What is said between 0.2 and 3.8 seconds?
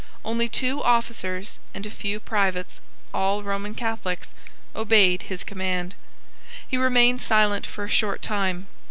Only two officers and a few privates, all Roman